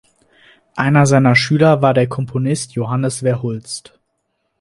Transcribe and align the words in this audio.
Einer 0.75 1.05
seiner 1.05 1.35
Schüler 1.35 1.83
war 1.83 1.93
der 1.93 2.09
Komponist 2.09 2.73
Johannes 2.73 3.19
Verhulst. 3.19 3.99